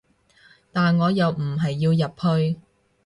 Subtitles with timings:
[0.71, 2.59] 但我又唔係要入去